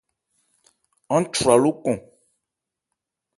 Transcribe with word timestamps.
Án 1.15 1.23
chwra 1.33 1.55
lókɔn. 1.63 1.97